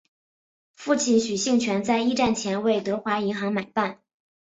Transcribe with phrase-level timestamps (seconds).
[0.75, 3.99] 父亲许杏泉在一战前为德华银行买办。